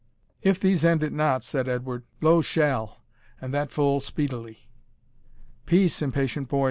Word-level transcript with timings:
"If 0.41 0.59
these 0.59 0.83
end 0.83 1.03
it 1.03 1.13
not," 1.13 1.43
said 1.43 1.69
Edward, 1.69 2.05
"blows 2.19 2.43
shall, 2.47 3.03
and 3.39 3.53
that 3.53 3.69
full 3.69 4.01
speedily." 4.01 4.67
"Peace, 5.67 6.01
impatient 6.01 6.49
boy!" 6.49 6.59